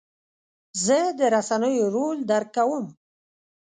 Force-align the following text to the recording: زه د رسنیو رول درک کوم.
زه 0.85 0.97
د 1.19 1.21
رسنیو 1.35 1.85
رول 1.95 2.17
درک 2.29 2.49
کوم. 2.55 2.85